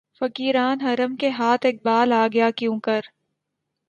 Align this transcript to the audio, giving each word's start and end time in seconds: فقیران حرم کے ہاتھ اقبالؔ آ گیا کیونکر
فقیران 0.21 0.81
حرم 0.81 1.15
کے 1.15 1.29
ہاتھ 1.29 1.65
اقبالؔ 1.65 2.13
آ 2.13 2.27
گیا 2.33 2.49
کیونکر 2.57 3.01